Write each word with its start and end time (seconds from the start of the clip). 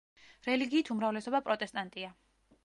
რელიგიით 0.45 0.89
უმრავლესობა 0.95 1.43
პროტესტანტია. 1.51 2.11